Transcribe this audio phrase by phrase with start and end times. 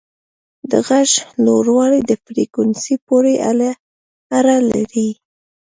[0.71, 1.09] د غږ
[1.45, 3.33] لوړوالی د فریکونسي پورې
[4.37, 5.09] اړه لري.